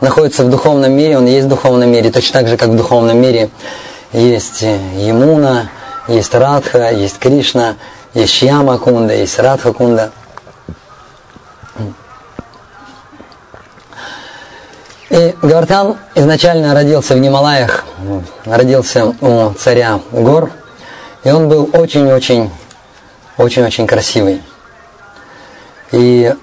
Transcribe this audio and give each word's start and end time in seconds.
находится 0.00 0.44
в 0.44 0.50
духовном 0.50 0.92
мире, 0.92 1.18
он 1.18 1.26
есть 1.26 1.46
в 1.46 1.48
духовном 1.48 1.90
мире, 1.90 2.10
точно 2.10 2.40
так 2.40 2.48
же, 2.48 2.56
как 2.56 2.68
в 2.68 2.76
духовном 2.76 3.20
мире 3.20 3.50
есть 4.12 4.62
Емуна, 4.62 5.70
есть 6.06 6.34
Радха, 6.34 6.90
есть 6.90 7.18
Кришна, 7.18 7.76
есть 8.14 8.32
Шьяма 8.32 8.78
Кунда, 8.78 9.14
есть 9.14 9.38
Радха 9.38 9.72
Кунда. 9.72 10.12
И 15.10 15.34
Гавардхан 15.42 15.96
изначально 16.14 16.74
родился 16.74 17.14
в 17.14 17.20
Гималаях, 17.20 17.84
родился 18.44 19.14
у 19.20 19.52
царя 19.54 20.00
гор, 20.12 20.50
и 21.24 21.30
он 21.30 21.48
был 21.48 21.70
очень-очень, 21.72 22.50
очень-очень 23.38 23.86
красивый. 23.86 24.42
И 25.92 26.34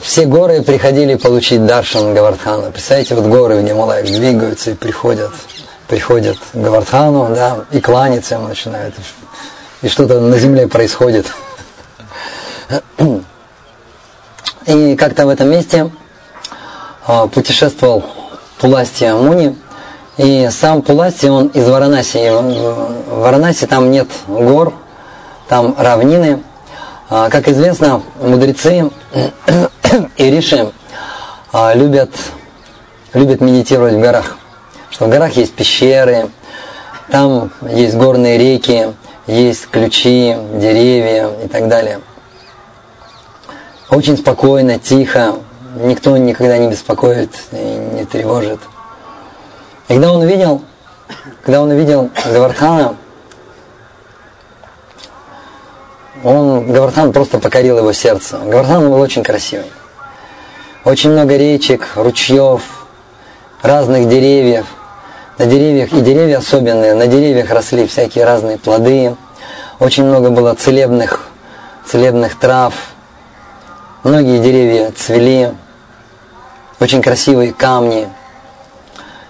все 0.00 0.24
горы 0.24 0.62
приходили 0.62 1.16
получить 1.16 1.66
даршан 1.66 2.14
Гавардхана. 2.14 2.70
Представляете, 2.70 3.14
вот 3.14 3.26
горы 3.26 3.56
в 3.56 3.64
Гималаях 3.64 4.06
двигаются 4.06 4.70
и 4.70 4.74
приходят, 4.74 5.30
приходят 5.88 6.38
к 6.38 6.56
Гавардхану, 6.56 7.34
да, 7.34 7.64
и 7.70 7.80
кланяться 7.80 8.36
ему 8.36 8.48
начинают. 8.48 8.94
И 9.82 9.88
что-то 9.88 10.20
на 10.20 10.38
земле 10.38 10.66
происходит. 10.66 11.26
И 14.66 14.96
как-то 14.96 15.26
в 15.26 15.28
этом 15.28 15.50
месте 15.50 15.90
а, 17.06 17.26
путешествовал 17.26 18.04
Пуластия 18.58 19.14
Муни, 19.14 19.58
и 20.16 20.48
сам 20.52 20.82
Пуласти, 20.82 21.26
он 21.26 21.48
из 21.48 21.68
Варанаси. 21.68 22.30
В 22.30 23.20
Варанаси 23.20 23.66
там 23.66 23.90
нет 23.90 24.08
гор, 24.28 24.72
там 25.48 25.74
равнины. 25.76 26.42
А, 27.10 27.28
как 27.28 27.48
известно, 27.48 28.02
мудрецы 28.20 28.90
и 30.16 30.30
риши 30.30 30.72
а, 31.52 31.74
любят, 31.74 32.10
любят 33.12 33.40
медитировать 33.40 33.94
в 33.94 34.00
горах. 34.00 34.36
Что 34.90 35.06
в 35.06 35.10
горах 35.10 35.32
есть 35.32 35.54
пещеры, 35.54 36.30
там 37.10 37.50
есть 37.68 37.94
горные 37.96 38.38
реки, 38.38 38.94
есть 39.26 39.68
ключи, 39.68 40.36
деревья 40.54 41.30
и 41.44 41.48
так 41.48 41.68
далее. 41.68 42.00
Очень 43.90 44.16
спокойно, 44.16 44.78
тихо, 44.78 45.36
никто 45.76 46.16
никогда 46.16 46.56
не 46.58 46.68
беспокоит 46.68 47.30
и 47.52 47.56
не 47.56 48.04
тревожит. 48.04 48.60
И 49.88 49.94
когда 49.94 50.12
он 50.12 50.22
увидел, 50.22 50.62
когда 51.42 51.62
он 51.62 51.70
увидел 51.70 52.10
Гавардхана, 52.24 52.96
он, 56.24 56.72
Гавардхан 56.72 57.12
просто 57.12 57.38
покорил 57.38 57.78
его 57.78 57.92
сердце. 57.92 58.38
Гавардхан 58.38 58.88
был 58.88 59.00
очень 59.00 59.22
красивый. 59.22 59.66
Очень 60.84 61.12
много 61.12 61.36
речек, 61.36 61.92
ручьев, 61.94 62.60
разных 63.62 64.08
деревьев. 64.08 64.66
На 65.38 65.46
деревьях, 65.46 65.92
и 65.92 66.00
деревья 66.00 66.38
особенные, 66.38 66.94
на 66.94 67.06
деревьях 67.06 67.50
росли 67.50 67.86
всякие 67.86 68.24
разные 68.24 68.58
плоды. 68.58 69.14
Очень 69.78 70.04
много 70.04 70.30
было 70.30 70.54
целебных, 70.54 71.28
целебных 71.86 72.36
трав. 72.36 72.74
Многие 74.02 74.40
деревья 74.40 74.90
цвели 74.90 75.54
очень 76.80 77.00
красивые 77.00 77.52
камни. 77.52 78.08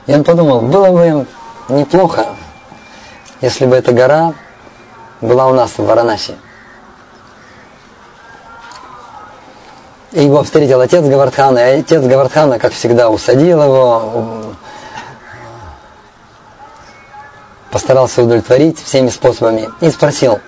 И 0.07 0.15
он 0.15 0.25
подумал, 0.25 0.63
было 0.63 0.89
бы 0.91 1.27
неплохо, 1.69 2.29
если 3.43 3.67
бы 3.67 3.77
эта 3.77 3.93
гора 3.93 4.33
была 5.21 5.49
у 5.49 5.53
нас 5.53 5.73
в 5.73 5.85
Варанаси. 5.85 6.35
И 10.13 10.25
его 10.25 10.43
встретил 10.43 10.81
отец 10.81 11.05
Гавардхана, 11.05 11.75
и 11.77 11.81
отец 11.81 12.03
Гавардхана, 12.03 12.59
как 12.59 12.73
всегда, 12.75 13.09
усадил 13.09 13.63
его, 13.63 14.43
постарался 17.71 18.23
удовлетворить 18.23 18.79
всеми 18.79 19.09
способами 19.09 19.71
и 19.81 19.91
спросил, 19.91 20.41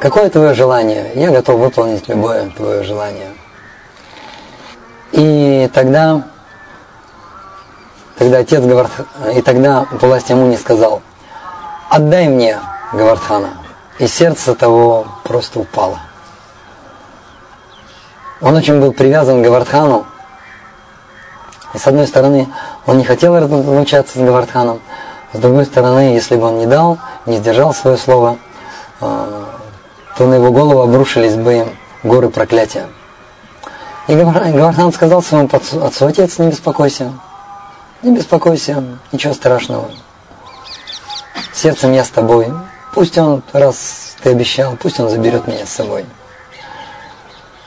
какое 0.00 0.28
твое 0.30 0.52
желание? 0.54 1.12
Я 1.14 1.30
готов 1.30 1.60
выполнить 1.60 2.08
любое 2.08 2.50
твое 2.50 2.82
желание. 2.82 3.34
И 5.12 5.70
тогда, 5.72 6.24
тогда 8.18 8.38
отец 8.38 8.64
Гавардхан, 8.64 9.06
и 9.32 9.42
тогда 9.42 9.86
власть 9.92 10.28
ему 10.28 10.46
не 10.48 10.56
сказал, 10.56 11.02
отдай 11.88 12.26
мне 12.26 12.58
Гавардхана. 12.92 13.50
И 14.00 14.08
сердце 14.08 14.56
того 14.56 15.06
просто 15.22 15.60
упало. 15.60 16.00
Он 18.40 18.54
очень 18.54 18.80
был 18.80 18.92
привязан 18.92 19.40
к 19.40 19.44
Гавардхану. 19.44 20.06
И 21.74 21.78
с 21.78 21.86
одной 21.86 22.06
стороны, 22.06 22.48
он 22.86 22.98
не 22.98 23.04
хотел 23.04 23.38
разлучаться 23.38 24.18
с 24.18 24.22
Гавардханом, 24.22 24.80
с 25.32 25.38
другой 25.38 25.66
стороны, 25.66 26.14
если 26.14 26.36
бы 26.36 26.46
он 26.46 26.58
не 26.58 26.66
дал, 26.66 26.98
не 27.26 27.38
сдержал 27.38 27.74
свое 27.74 27.96
слово, 27.96 28.38
а, 29.00 29.44
то 30.16 30.26
на 30.26 30.34
его 30.34 30.50
голову 30.50 30.80
обрушились 30.80 31.34
бы 31.34 31.66
горы 32.02 32.30
проклятия. 32.30 32.86
И 34.06 34.14
Гавархан 34.14 34.92
сказал 34.92 35.22
своему 35.22 35.48
отцу, 35.52 36.06
отец, 36.06 36.38
не 36.38 36.48
беспокойся, 36.48 37.12
не 38.02 38.14
беспокойся, 38.14 38.84
ничего 39.12 39.34
страшного. 39.34 39.90
Сердцем 41.52 41.92
я 41.92 42.04
с 42.04 42.10
тобой. 42.10 42.52
Пусть 42.94 43.18
он, 43.18 43.42
раз 43.52 44.14
ты 44.22 44.30
обещал, 44.30 44.76
пусть 44.76 45.00
он 45.00 45.10
заберет 45.10 45.46
меня 45.46 45.66
с 45.66 45.70
собой. 45.70 46.06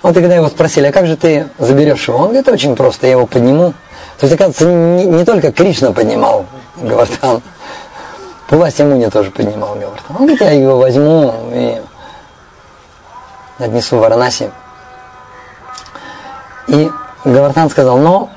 Вот 0.01 0.15
и 0.15 0.21
когда 0.21 0.35
его 0.35 0.47
спросили, 0.47 0.87
а 0.87 0.91
как 0.91 1.07
же 1.07 1.17
ты 1.17 1.49
заберешь 1.57 2.07
его? 2.07 2.17
Он 2.17 2.25
говорит, 2.25 2.47
очень 2.47 2.75
просто, 2.75 3.07
я 3.07 3.13
его 3.13 3.25
подниму. 3.25 3.73
То 4.17 4.25
есть, 4.25 4.33
оказывается, 4.33 4.65
не, 4.65 5.05
не 5.05 5.25
только 5.25 5.51
Кришна 5.51 5.91
поднимал 5.91 6.45
Гавартан, 6.77 7.41
Пуласи 8.47 8.83
Муни 8.83 9.09
тоже 9.09 9.31
поднимал 9.31 9.75
Гавартан. 9.75 10.15
Он 10.17 10.25
говорит, 10.25 10.41
я 10.41 10.51
его 10.51 10.77
возьму 10.77 11.33
и 11.51 11.81
отнесу 13.59 13.97
в 13.97 13.99
Варанаси. 13.99 14.51
И 16.67 16.89
Гавартан 17.25 17.69
сказал, 17.69 17.97
но 17.97 18.29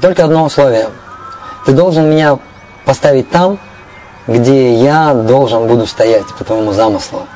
только 0.00 0.24
одно 0.24 0.44
условие. 0.44 0.88
Ты 1.64 1.72
должен 1.72 2.08
меня 2.08 2.38
поставить 2.84 3.30
там, 3.30 3.58
где 4.26 4.74
я 4.74 5.14
должен 5.14 5.66
буду 5.66 5.86
стоять 5.86 6.26
по 6.38 6.44
твоему 6.44 6.72
замыслу. 6.72 7.26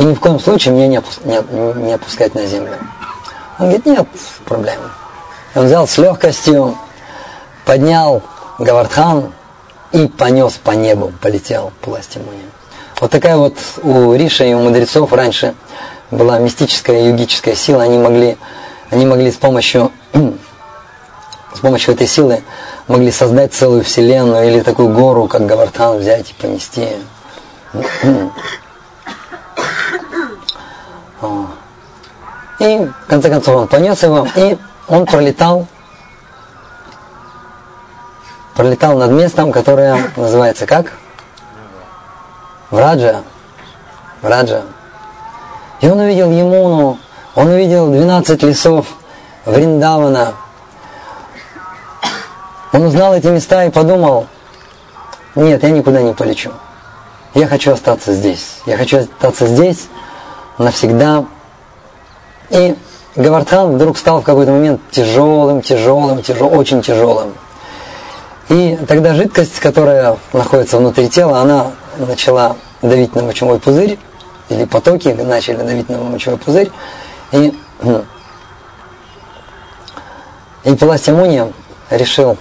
И 0.00 0.02
ни 0.02 0.14
в 0.14 0.20
коем 0.20 0.40
случае 0.40 0.72
меня 0.72 0.86
не, 0.86 0.98
опус, 0.98 1.20
не, 1.24 1.42
не 1.82 1.92
опускать 1.92 2.34
на 2.34 2.46
землю. 2.46 2.78
Он 3.58 3.66
говорит, 3.66 3.84
нет 3.84 4.08
проблем. 4.46 4.80
Он 5.54 5.66
взял 5.66 5.86
с 5.86 5.98
легкостью, 5.98 6.74
поднял 7.66 8.22
Гавардхан 8.58 9.30
и 9.92 10.08
понес 10.08 10.54
по 10.54 10.70
небу, 10.70 11.12
полетел 11.20 11.70
по 11.82 11.90
Ластимуне. 11.90 12.44
Вот 12.98 13.10
такая 13.10 13.36
вот 13.36 13.58
у 13.82 14.14
Риша 14.14 14.44
и 14.44 14.54
у 14.54 14.60
мудрецов 14.60 15.12
раньше 15.12 15.54
была 16.10 16.38
мистическая 16.38 17.10
югическая 17.10 17.54
сила. 17.54 17.82
Они 17.82 17.98
могли 17.98 18.38
они 18.88 19.04
могли 19.04 19.30
с 19.30 19.36
помощью, 19.36 19.92
с 21.54 21.58
помощью 21.60 21.92
этой 21.92 22.06
силы 22.06 22.42
могли 22.88 23.10
создать 23.10 23.52
целую 23.52 23.84
вселенную 23.84 24.48
или 24.48 24.60
такую 24.60 24.94
гору, 24.94 25.26
как 25.26 25.44
Гавартан, 25.44 25.98
взять 25.98 26.30
и 26.30 26.34
понести. 26.40 26.88
И 32.60 32.78
в 32.78 33.06
конце 33.08 33.30
концов 33.30 33.56
он 33.56 33.68
понес 33.68 34.02
его, 34.02 34.28
и 34.36 34.58
он 34.86 35.06
пролетал, 35.06 35.66
пролетал 38.54 38.98
над 38.98 39.10
местом, 39.12 39.50
которое 39.50 39.98
называется 40.16 40.66
как? 40.66 40.92
Враджа. 42.70 43.22
Враджа. 44.20 44.62
И 45.80 45.88
он 45.88 46.00
увидел 46.00 46.30
Емуну, 46.30 46.98
он 47.34 47.46
увидел 47.48 47.90
12 47.90 48.42
лесов 48.42 48.86
Вриндавана. 49.46 50.34
Он 52.72 52.82
узнал 52.82 53.14
эти 53.14 53.28
места 53.28 53.64
и 53.64 53.70
подумал, 53.70 54.26
нет, 55.34 55.62
я 55.62 55.70
никуда 55.70 56.02
не 56.02 56.12
полечу. 56.12 56.52
Я 57.32 57.46
хочу 57.46 57.72
остаться 57.72 58.12
здесь. 58.12 58.58
Я 58.66 58.76
хочу 58.76 58.98
остаться 58.98 59.46
здесь 59.46 59.88
навсегда. 60.58 61.24
И 62.50 62.76
Гавардхан 63.16 63.72
вдруг 63.72 63.98
стал 63.98 64.20
в 64.20 64.24
какой-то 64.24 64.52
момент 64.52 64.80
тяжелым, 64.90 65.62
тяжелым, 65.62 66.22
тяжелым, 66.22 66.58
очень 66.58 66.82
тяжелым. 66.82 67.34
И 68.48 68.78
тогда 68.88 69.14
жидкость, 69.14 69.60
которая 69.60 70.16
находится 70.32 70.78
внутри 70.78 71.08
тела, 71.08 71.40
она 71.40 71.72
начала 71.98 72.56
давить 72.82 73.14
на 73.14 73.22
мочевой 73.22 73.60
пузырь, 73.60 73.98
или 74.48 74.64
потоки 74.64 75.08
начали 75.08 75.56
давить 75.56 75.88
на 75.88 75.98
мочевой 75.98 76.38
пузырь, 76.38 76.70
и, 77.30 77.56
и 80.64 80.74
Паластимуни 80.74 81.52
решил 81.90 82.36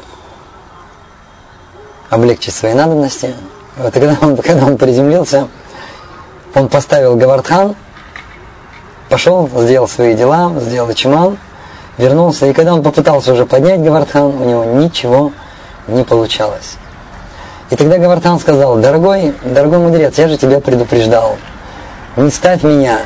облегчить 2.10 2.56
свои 2.56 2.74
надобности. 2.74 3.36
И 3.78 3.82
вот 3.82 3.94
когда 3.94 4.18
он, 4.22 4.38
когда 4.38 4.66
он 4.66 4.78
приземлился, 4.78 5.48
он 6.56 6.70
поставил 6.70 7.16
Гавардхан, 7.16 7.76
пошел, 9.10 9.50
сделал 9.56 9.88
свои 9.88 10.14
дела, 10.16 10.52
сделал 10.60 10.94
чиман, 10.94 11.38
вернулся, 11.98 12.46
и 12.46 12.54
когда 12.54 12.74
он 12.74 12.84
попытался 12.84 13.34
уже 13.34 13.46
поднять 13.46 13.82
Гавардхан, 13.82 14.24
у 14.24 14.46
него 14.46 14.64
ничего 14.64 15.32
не 15.88 16.04
получалось. 16.04 16.78
И 17.70 17.76
тогда 17.76 17.98
Гавардхан 17.98 18.40
сказал, 18.40 18.78
дорогой, 18.78 19.34
дорогой 19.44 19.80
мудрец, 19.80 20.18
я 20.18 20.28
же 20.28 20.38
тебя 20.38 20.60
предупреждал, 20.60 21.38
не 22.16 22.32
ставь 22.32 22.64
меня, 22.64 23.00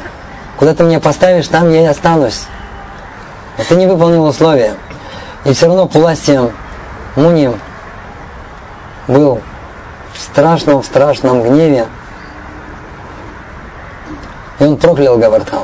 куда 0.57 0.73
ты 0.73 0.83
меня 0.83 0.99
поставишь, 0.99 1.47
там 1.47 1.71
я 1.71 1.81
и 1.81 1.85
останусь. 1.85 2.43
Но 3.57 3.63
ты 3.63 3.75
не 3.75 3.87
выполнил 3.87 4.25
условия. 4.25 4.75
И 5.45 5.53
все 5.53 5.67
равно 5.67 5.87
Пуластием 5.87 6.51
Муни 7.15 7.51
был 9.07 9.41
в 10.13 10.19
страшном, 10.19 10.81
в 10.81 10.85
страшном 10.85 11.43
гневе. 11.43 11.85
И 14.59 14.63
он 14.63 14.77
проклял 14.77 15.17
Гавартан. 15.17 15.63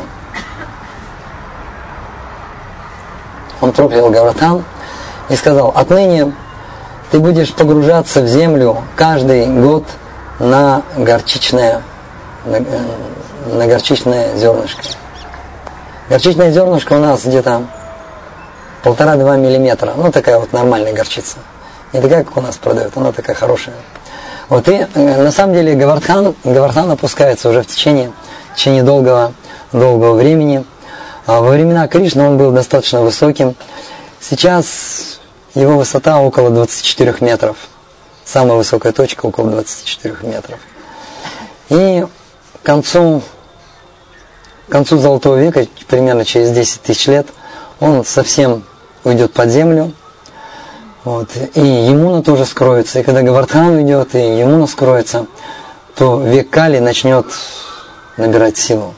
Он 3.62 3.72
проклял 3.72 4.10
Гавартан 4.10 4.64
и 5.30 5.36
сказал, 5.36 5.72
отныне 5.76 6.34
ты 7.12 7.20
будешь 7.20 7.54
погружаться 7.54 8.22
в 8.22 8.28
землю 8.28 8.78
каждый 8.96 9.48
год 9.48 9.86
на 10.40 10.84
горчичное, 10.96 11.82
на, 12.46 12.58
э, 12.58 12.64
на 13.48 13.68
горчичное 13.68 14.36
зернышко. 14.36 14.84
Горчичное 16.10 16.52
зернышко 16.52 16.94
у 16.94 17.00
нас 17.00 17.26
где-то 17.26 17.64
полтора-два 18.84 19.38
миллиметра. 19.38 19.94
Ну, 19.96 20.12
такая 20.12 20.40
вот 20.40 20.54
нормальная 20.54 20.94
горчица. 20.94 21.38
Не 21.94 22.02
такая, 22.02 22.24
как 22.24 22.38
у 22.38 22.42
нас 22.42 22.58
продают, 22.58 22.96
она 22.96 23.12
такая 23.12 23.36
хорошая. 23.36 23.76
Вот 24.48 24.68
и 24.68 24.88
э, 24.94 25.24
на 25.24 25.32
самом 25.32 25.54
деле 25.54 25.76
Гавардхан, 25.76 26.36
Гавардхан 26.44 26.90
опускается 26.92 27.50
уже 27.50 27.62
в 27.62 27.68
течение, 27.68 28.12
в 28.54 28.56
течение 28.56 28.84
долгого, 28.84 29.34
долгого 29.72 30.14
времени. 30.14 30.64
А 31.30 31.42
во 31.42 31.52
времена 31.52 31.88
Кришны 31.88 32.24
он 32.24 32.40
был 32.40 32.50
достаточно 32.52 33.02
высоким. 33.02 33.56
Сейчас 34.20 35.20
его 35.54 35.78
высота 35.78 36.20
около 36.20 36.50
24 36.50 37.18
метров. 37.20 37.56
Самая 38.26 38.58
высокая 38.58 38.94
точка 38.94 39.28
около 39.28 39.52
24 39.52 40.16
метров. 40.24 40.60
И 41.70 42.04
к 42.64 42.66
концу, 42.66 43.22
к 44.68 44.72
концу 44.72 44.98
Золотого 44.98 45.36
века, 45.36 45.68
примерно 45.88 46.26
через 46.26 46.50
10 46.50 46.81
тысяч 46.81 47.06
лет, 47.06 47.28
он 47.80 48.04
совсем 48.04 48.64
уйдет 49.04 49.32
под 49.32 49.52
землю. 49.52 49.94
Вот, 51.04 51.30
и 51.54 51.62
Емуна 51.62 52.24
тоже 52.24 52.46
скроется. 52.46 53.02
И 53.02 53.04
когда 53.04 53.22
Гавардхан 53.22 53.75
уйдет, 53.75 54.16
и 54.16 54.40
Емуна 54.40 54.66
скроется, 54.66 55.28
то 55.94 56.20
век 56.20 56.50
Кали 56.50 56.80
начнет 56.80 57.28
набирать 58.18 58.58
силу. 58.58 58.96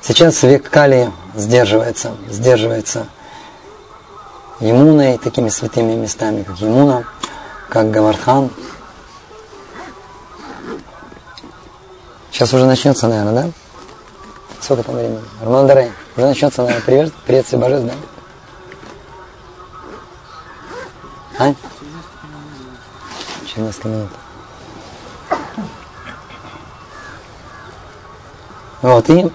Сейчас 0.00 0.42
век 0.42 0.70
Кали 0.70 1.10
сдерживается, 1.40 2.12
сдерживается 2.28 3.06
Емуной, 4.60 5.18
такими 5.18 5.48
святыми 5.48 5.94
местами, 5.94 6.42
как 6.42 6.58
Емуна, 6.58 7.04
как 7.68 7.90
Гавардхан. 7.90 8.50
Сейчас 12.30 12.52
уже 12.54 12.66
начнется, 12.66 13.08
наверное, 13.08 13.44
да? 13.44 13.50
Сколько 14.60 14.82
там 14.84 14.94
времени? 14.96 15.20
Роман 15.42 15.66
Дарей. 15.66 15.90
Уже 16.16 16.26
начнется, 16.26 16.62
наверное, 16.62 16.84
привет, 16.84 17.12
приветствие 17.26 17.60
божеств, 17.60 17.86
да? 17.86 17.94
А? 21.38 21.54
Через 23.46 23.66
несколько 23.66 23.88
минут. 23.88 24.10
Вот, 28.82 29.10
и, 29.10 29.30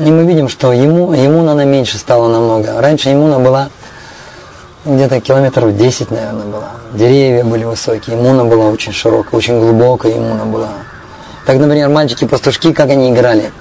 и 0.00 0.10
мы 0.10 0.24
видим, 0.24 0.48
что 0.48 0.72
ему, 0.72 1.12
ему 1.12 1.46
она 1.46 1.64
меньше 1.64 1.98
стала 1.98 2.28
намного. 2.28 2.80
Раньше 2.80 3.10
ему 3.10 3.38
была 3.38 3.68
где-то 4.84 5.20
километров 5.20 5.76
10, 5.76 6.10
наверное, 6.10 6.46
была. 6.46 6.70
Деревья 6.94 7.44
были 7.44 7.64
высокие, 7.64 8.16
иммуна 8.16 8.46
была 8.46 8.66
очень 8.70 8.92
широкая, 8.92 9.36
очень 9.36 9.60
глубокая 9.60 10.16
иммуна 10.16 10.46
была. 10.46 10.68
Так, 11.44 11.58
например, 11.58 11.90
мальчики-пастушки, 11.90 12.72
как 12.72 12.88
они 12.88 13.10
играли? 13.10 13.52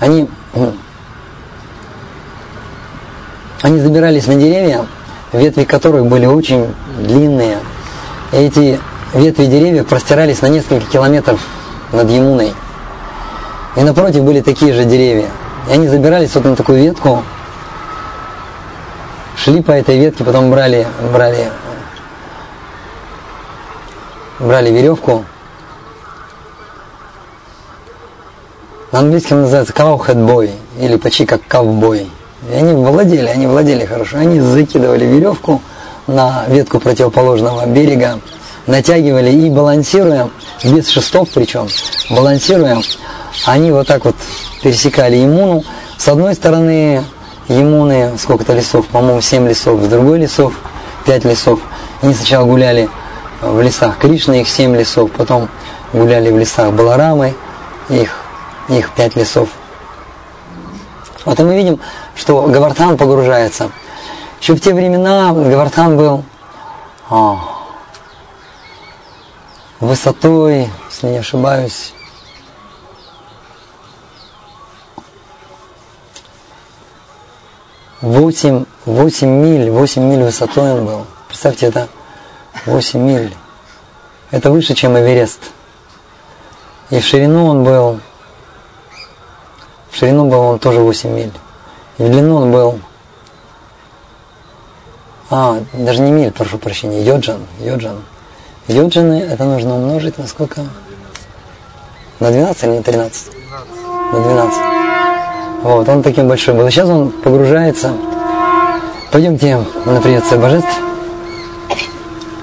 Они, 0.00 0.28
они 3.62 3.80
забирались 3.80 4.26
на 4.26 4.34
деревья, 4.34 4.84
ветви 5.32 5.62
которых 5.62 6.06
были 6.06 6.26
очень 6.26 6.74
длинные. 6.98 7.58
И 8.32 8.36
эти 8.36 8.80
ветви 9.14 9.46
деревьев 9.46 9.86
простирались 9.86 10.42
на 10.42 10.48
несколько 10.48 10.86
километров 10.90 11.40
над 11.92 12.10
Емуной. 12.10 12.52
И 13.76 13.80
напротив 13.82 14.24
были 14.24 14.40
такие 14.40 14.72
же 14.72 14.84
деревья. 14.84 15.28
И 15.68 15.72
они 15.72 15.86
забирались 15.86 16.34
вот 16.34 16.44
на 16.44 16.56
такую 16.56 16.82
ветку, 16.82 17.22
шли 19.36 19.62
по 19.62 19.72
этой 19.72 19.98
ветке, 19.98 20.24
потом 20.24 20.50
брали, 20.50 20.86
брали, 21.12 21.50
брали 24.38 24.70
веревку. 24.70 25.24
На 28.92 29.00
английском 29.00 29.42
называется 29.42 29.74
cowhead 29.74 30.50
или 30.78 30.96
почти 30.96 31.26
как 31.26 31.46
ковбой. 31.46 32.10
И 32.50 32.54
они 32.54 32.72
владели, 32.72 33.26
они 33.26 33.46
владели 33.46 33.84
хорошо. 33.84 34.18
Они 34.18 34.40
закидывали 34.40 35.04
веревку 35.04 35.60
на 36.06 36.44
ветку 36.48 36.78
противоположного 36.80 37.66
берега, 37.66 38.20
натягивали 38.66 39.30
и 39.30 39.50
балансируя, 39.50 40.30
без 40.64 40.88
шестов 40.88 41.28
причем, 41.34 41.68
балансируя, 42.08 42.80
они 43.44 43.70
вот 43.70 43.86
так 43.86 44.04
вот 44.04 44.16
пересекали 44.62 45.22
иммуну. 45.22 45.64
С 45.98 46.08
одной 46.08 46.34
стороны 46.34 47.04
иммуны, 47.48 48.16
сколько-то 48.18 48.54
лесов, 48.54 48.86
по-моему, 48.88 49.20
7 49.20 49.48
лесов, 49.48 49.82
с 49.82 49.86
другой 49.86 50.20
лесов 50.20 50.54
5 51.04 51.24
лесов. 51.24 51.60
Они 52.02 52.14
сначала 52.14 52.44
гуляли 52.44 52.88
в 53.40 53.60
лесах 53.60 53.98
Кришны, 53.98 54.40
их 54.40 54.48
7 54.48 54.74
лесов, 54.76 55.10
потом 55.12 55.48
гуляли 55.92 56.30
в 56.30 56.38
лесах 56.38 56.72
Баларамы, 56.72 57.34
их, 57.88 58.18
их 58.68 58.90
5 58.92 59.16
лесов. 59.16 59.48
Вот 61.24 61.38
и 61.40 61.42
мы 61.42 61.56
видим, 61.56 61.80
что 62.14 62.42
Гавартан 62.42 62.96
погружается. 62.96 63.70
Еще 64.40 64.54
в 64.54 64.60
те 64.60 64.74
времена 64.74 65.32
Гавартан 65.32 65.96
был 65.96 66.24
а, 67.10 67.38
высотой, 69.80 70.68
если 70.90 71.08
не 71.08 71.18
ошибаюсь, 71.18 71.94
восемь, 78.00 78.64
восемь 78.84 79.28
миль, 79.28 79.70
восемь 79.70 80.02
миль 80.02 80.22
высотой 80.22 80.72
он 80.72 80.86
был. 80.86 81.06
Представьте, 81.28 81.66
это 81.66 81.88
восемь 82.64 83.00
миль. 83.00 83.34
Это 84.30 84.50
выше, 84.50 84.74
чем 84.74 84.98
Эверест. 84.98 85.40
И 86.90 87.00
в 87.00 87.04
ширину 87.04 87.46
он 87.46 87.64
был, 87.64 88.00
в 89.90 89.96
ширину 89.96 90.28
был 90.28 90.40
он 90.40 90.58
тоже 90.58 90.80
8 90.80 91.10
миль. 91.10 91.32
И 91.98 92.02
в 92.02 92.10
длину 92.10 92.36
он 92.36 92.52
был 92.52 92.80
а, 95.30 95.60
даже 95.72 96.02
не 96.02 96.12
миль, 96.12 96.30
прошу 96.30 96.58
прощения, 96.58 97.02
йоджан, 97.02 97.46
йоджан. 97.58 98.04
Йоджаны 98.68 99.20
это 99.20 99.44
нужно 99.44 99.74
умножить 99.76 100.18
на 100.18 100.26
сколько? 100.26 100.66
На 102.20 102.30
12 102.30 102.64
или 102.64 102.70
на 102.70 102.82
13? 102.82 103.32
На 104.12 104.20
12. 104.20 104.85
Вот, 105.62 105.88
он 105.88 106.02
таким 106.02 106.28
большой 106.28 106.54
был. 106.54 106.68
Сейчас 106.70 106.88
он 106.88 107.10
погружается. 107.10 107.92
Пойдемте 109.10 109.58
на 109.84 110.00
приветствие 110.00 110.40
божеств. 110.40 110.68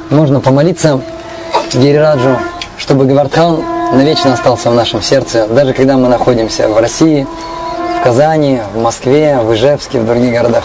Можно 0.09 0.39
помолиться 0.39 0.99
Гирираджу, 1.73 2.37
чтобы 2.77 3.05
Гавардхан 3.05 3.63
навечно 3.93 4.33
остался 4.33 4.69
в 4.69 4.75
нашем 4.75 5.01
сердце, 5.01 5.47
даже 5.47 5.73
когда 5.73 5.97
мы 5.97 6.07
находимся 6.07 6.67
в 6.67 6.77
России, 6.77 7.27
в 7.99 8.03
Казани, 8.03 8.59
в 8.73 8.81
Москве, 8.81 9.39
в 9.41 9.53
Ижевске, 9.53 9.99
в 9.99 10.05
других 10.05 10.33
городах. 10.33 10.63